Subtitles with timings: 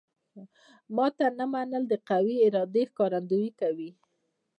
[0.95, 3.89] ماته نه منل د قوي ارادې ښکارندوی کوي